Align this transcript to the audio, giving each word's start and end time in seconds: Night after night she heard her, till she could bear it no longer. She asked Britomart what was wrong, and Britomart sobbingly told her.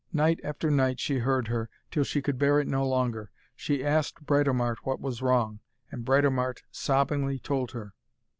Night 0.11 0.39
after 0.43 0.71
night 0.71 0.99
she 0.99 1.19
heard 1.19 1.47
her, 1.49 1.69
till 1.91 2.03
she 2.03 2.23
could 2.23 2.39
bear 2.39 2.59
it 2.59 2.67
no 2.67 2.83
longer. 2.87 3.29
She 3.55 3.85
asked 3.85 4.25
Britomart 4.25 4.79
what 4.83 4.99
was 4.99 5.21
wrong, 5.21 5.59
and 5.91 6.03
Britomart 6.03 6.63
sobbingly 6.71 7.37
told 7.37 7.73
her. 7.73 7.93